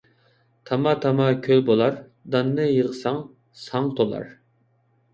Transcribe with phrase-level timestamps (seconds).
[0.69, 1.95] تاما- تاما كۆل بولار،
[2.35, 3.23] داننى يىغساڭ
[3.69, 4.31] ساڭ تولار.